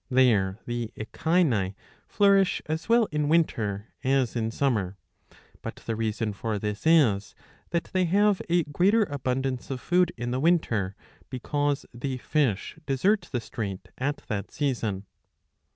[0.09, 1.75] There the Echini
[2.07, 4.97] flourish as well in winter as in summer.
[5.61, 7.35] But the reason for this is
[7.69, 10.95] that they have a greater abundance of food in the winter,
[11.29, 15.05] because the fish desert the strait at that season.